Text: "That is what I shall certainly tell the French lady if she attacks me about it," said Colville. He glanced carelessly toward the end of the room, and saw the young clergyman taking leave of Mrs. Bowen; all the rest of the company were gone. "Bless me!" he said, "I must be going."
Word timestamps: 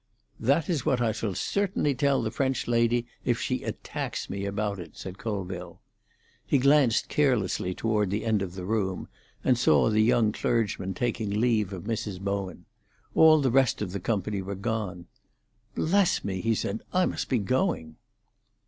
"That 0.39 0.67
is 0.67 0.83
what 0.83 0.99
I 0.99 1.11
shall 1.11 1.35
certainly 1.35 1.93
tell 1.93 2.23
the 2.23 2.31
French 2.31 2.67
lady 2.67 3.05
if 3.23 3.39
she 3.39 3.61
attacks 3.61 4.31
me 4.31 4.45
about 4.45 4.79
it," 4.79 4.97
said 4.97 5.19
Colville. 5.19 5.79
He 6.43 6.57
glanced 6.57 7.07
carelessly 7.07 7.75
toward 7.75 8.09
the 8.09 8.25
end 8.25 8.41
of 8.41 8.55
the 8.55 8.65
room, 8.65 9.09
and 9.43 9.59
saw 9.59 9.91
the 9.91 10.01
young 10.01 10.31
clergyman 10.31 10.95
taking 10.95 11.29
leave 11.29 11.71
of 11.71 11.83
Mrs. 11.83 12.19
Bowen; 12.19 12.65
all 13.13 13.41
the 13.41 13.51
rest 13.51 13.79
of 13.79 13.91
the 13.91 13.99
company 13.99 14.41
were 14.41 14.55
gone. 14.55 15.05
"Bless 15.75 16.23
me!" 16.23 16.41
he 16.41 16.55
said, 16.55 16.81
"I 16.91 17.05
must 17.05 17.29
be 17.29 17.37
going." 17.37 17.97